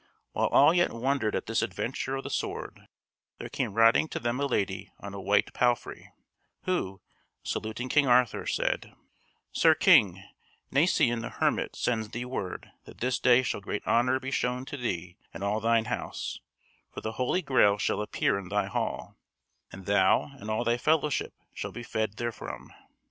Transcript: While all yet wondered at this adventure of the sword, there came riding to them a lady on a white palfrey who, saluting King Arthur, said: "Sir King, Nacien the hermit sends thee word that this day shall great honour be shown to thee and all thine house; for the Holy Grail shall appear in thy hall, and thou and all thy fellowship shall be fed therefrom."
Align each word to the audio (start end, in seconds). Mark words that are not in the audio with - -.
While 0.31 0.47
all 0.47 0.73
yet 0.73 0.91
wondered 0.91 1.35
at 1.35 1.45
this 1.45 1.61
adventure 1.61 2.15
of 2.15 2.23
the 2.23 2.31
sword, 2.31 2.87
there 3.37 3.49
came 3.49 3.75
riding 3.75 4.07
to 4.07 4.19
them 4.19 4.39
a 4.39 4.47
lady 4.47 4.91
on 4.99 5.13
a 5.13 5.21
white 5.21 5.53
palfrey 5.53 6.11
who, 6.63 7.01
saluting 7.43 7.87
King 7.87 8.07
Arthur, 8.07 8.47
said: 8.47 8.95
"Sir 9.51 9.75
King, 9.75 10.23
Nacien 10.71 11.21
the 11.21 11.29
hermit 11.29 11.75
sends 11.75 12.09
thee 12.09 12.25
word 12.25 12.71
that 12.85 12.97
this 12.97 13.19
day 13.19 13.43
shall 13.43 13.61
great 13.61 13.85
honour 13.85 14.19
be 14.19 14.31
shown 14.31 14.65
to 14.65 14.75
thee 14.75 15.17
and 15.35 15.43
all 15.43 15.59
thine 15.59 15.85
house; 15.85 16.39
for 16.91 17.01
the 17.01 17.11
Holy 17.11 17.43
Grail 17.43 17.77
shall 17.77 18.01
appear 18.01 18.39
in 18.39 18.49
thy 18.49 18.65
hall, 18.65 19.15
and 19.71 19.85
thou 19.85 20.31
and 20.39 20.49
all 20.49 20.63
thy 20.63 20.77
fellowship 20.77 21.35
shall 21.53 21.71
be 21.71 21.83
fed 21.83 22.15
therefrom." 22.17 22.73